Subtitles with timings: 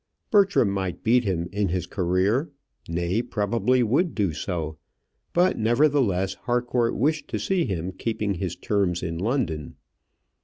[0.31, 2.49] Bertram might beat him in his career;
[2.89, 4.79] nay, probably would do so;
[5.31, 9.75] but, nevertheless, Harcourt wished to see him keeping his terms in London.